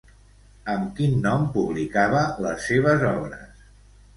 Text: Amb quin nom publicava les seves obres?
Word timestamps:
Amb 0.75 0.87
quin 0.99 1.13
nom 1.25 1.45
publicava 1.57 2.25
les 2.47 2.67
seves 2.71 3.07
obres? 3.13 3.65